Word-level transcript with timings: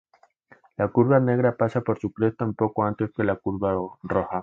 La 0.77 0.87
curva 0.87 1.19
negra 1.19 1.55
pasa 1.55 1.81
por 1.81 1.99
su 1.99 2.11
cresta 2.11 2.43
un 2.43 2.55
poco 2.55 2.83
antes 2.85 3.11
que 3.15 3.23
la 3.23 3.35
curva 3.35 3.73
roja. 4.01 4.39